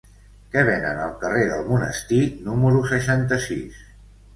Què 0.55 0.63
venen 0.69 1.01
al 1.03 1.13
carrer 1.25 1.45
del 1.53 1.63
Monestir 1.69 2.25
número 2.51 2.85
seixanta-sis? 2.97 3.89